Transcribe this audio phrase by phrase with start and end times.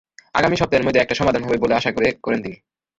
[0.35, 1.91] আগামী সপ্তাহের মধ্যে একটা সমাধান হবে বলে আশা
[2.23, 2.57] করেন তিনি।